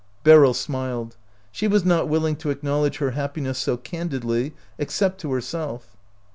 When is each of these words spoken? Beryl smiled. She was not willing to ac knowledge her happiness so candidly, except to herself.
Beryl 0.23 0.55
smiled. 0.55 1.15
She 1.51 1.67
was 1.67 1.85
not 1.85 2.07
willing 2.09 2.35
to 2.37 2.49
ac 2.49 2.61
knowledge 2.63 2.97
her 2.97 3.11
happiness 3.11 3.59
so 3.59 3.77
candidly, 3.77 4.55
except 4.79 5.21
to 5.21 5.31
herself. 5.31 5.95